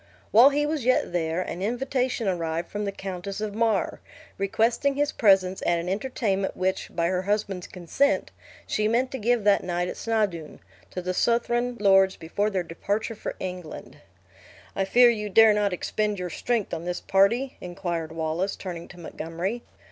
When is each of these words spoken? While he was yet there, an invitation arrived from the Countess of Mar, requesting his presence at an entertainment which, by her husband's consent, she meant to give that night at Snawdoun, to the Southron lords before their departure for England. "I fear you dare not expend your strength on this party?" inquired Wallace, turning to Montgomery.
While 0.31 0.49
he 0.49 0.65
was 0.65 0.83
yet 0.83 1.13
there, 1.13 1.43
an 1.43 1.61
invitation 1.61 2.27
arrived 2.27 2.69
from 2.71 2.85
the 2.85 2.91
Countess 2.91 3.39
of 3.39 3.53
Mar, 3.53 3.99
requesting 4.39 4.95
his 4.95 5.11
presence 5.11 5.61
at 5.61 5.77
an 5.77 5.87
entertainment 5.87 6.57
which, 6.57 6.89
by 6.95 7.05
her 7.05 7.21
husband's 7.21 7.67
consent, 7.67 8.31
she 8.65 8.87
meant 8.87 9.11
to 9.11 9.19
give 9.19 9.43
that 9.43 9.63
night 9.63 9.87
at 9.87 9.97
Snawdoun, 9.97 10.59
to 10.89 11.03
the 11.03 11.13
Southron 11.13 11.77
lords 11.79 12.15
before 12.15 12.49
their 12.49 12.63
departure 12.63 13.13
for 13.13 13.35
England. 13.39 13.97
"I 14.75 14.85
fear 14.85 15.11
you 15.11 15.29
dare 15.29 15.53
not 15.53 15.71
expend 15.71 16.17
your 16.17 16.31
strength 16.31 16.73
on 16.73 16.85
this 16.85 16.99
party?" 16.99 17.57
inquired 17.61 18.11
Wallace, 18.11 18.55
turning 18.55 18.87
to 18.87 18.99
Montgomery. 18.99 19.61